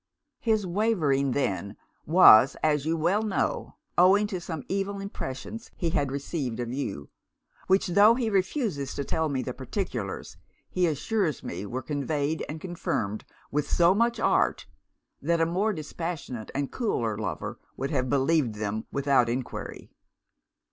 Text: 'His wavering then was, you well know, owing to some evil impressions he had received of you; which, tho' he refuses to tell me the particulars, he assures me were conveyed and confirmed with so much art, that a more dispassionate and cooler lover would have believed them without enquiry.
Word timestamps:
'His 0.39 0.65
wavering 0.65 1.33
then 1.33 1.77
was, 2.07 2.57
you 2.63 2.97
well 2.97 3.21
know, 3.21 3.75
owing 3.99 4.25
to 4.25 4.41
some 4.41 4.63
evil 4.67 4.99
impressions 4.99 5.69
he 5.77 5.91
had 5.91 6.11
received 6.11 6.59
of 6.59 6.73
you; 6.73 7.11
which, 7.67 7.85
tho' 7.89 8.15
he 8.15 8.27
refuses 8.27 8.95
to 8.95 9.03
tell 9.03 9.29
me 9.29 9.43
the 9.43 9.53
particulars, 9.53 10.37
he 10.71 10.87
assures 10.87 11.43
me 11.43 11.67
were 11.67 11.83
conveyed 11.83 12.43
and 12.49 12.59
confirmed 12.59 13.25
with 13.51 13.69
so 13.69 13.93
much 13.93 14.19
art, 14.19 14.65
that 15.21 15.39
a 15.39 15.45
more 15.45 15.71
dispassionate 15.71 16.49
and 16.55 16.71
cooler 16.71 17.15
lover 17.15 17.59
would 17.77 17.91
have 17.91 18.09
believed 18.09 18.55
them 18.55 18.87
without 18.91 19.29
enquiry. 19.29 19.91